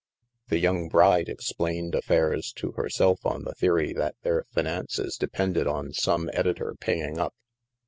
[0.47, 5.93] The young bride explained affairs to herself on the theory that their finances depended on
[5.93, 7.35] some edi tor paying up.